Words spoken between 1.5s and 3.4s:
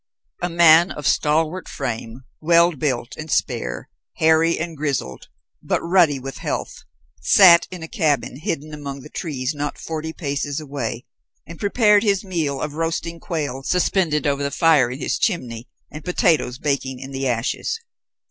frame, well built and